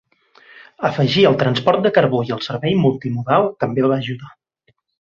Afegir 0.89 1.25
el 1.33 1.37
transport 1.43 1.85
de 1.87 1.93
carbó 1.99 2.23
i 2.31 2.35
el 2.39 2.43
servei 2.49 2.81
multimodal 2.87 3.49
també 3.63 3.89
va 3.93 4.03
ajudar. 4.03 4.37